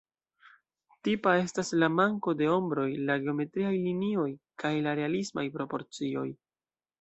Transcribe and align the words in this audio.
Tipa 1.07 1.33
estas 1.41 1.69
la 1.83 1.89
manko 1.97 2.33
de 2.39 2.47
ombroj, 2.53 2.85
la 3.11 3.19
geometriaj 3.27 3.75
linioj, 3.89 4.27
kaj 4.65 4.73
la 4.89 4.97
realismaj 5.03 5.45
proporcioj. 5.61 6.27